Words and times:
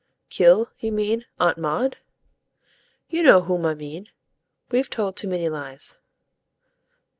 "Kill, 0.31 0.71
you 0.79 0.91
mean, 0.91 1.25
Aunt 1.39 1.59
Maud?" 1.59 1.97
"You 3.07 3.21
know 3.21 3.41
whom 3.43 3.67
I 3.67 3.75
mean. 3.75 4.09
We've 4.71 4.89
told 4.89 5.15
too 5.15 5.27
many 5.27 5.47
lies." 5.47 5.99